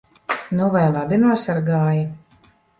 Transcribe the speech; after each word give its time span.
Nu 0.59 0.69
vai 0.77 0.85
labi 0.95 1.21
nosargāji? 1.27 2.03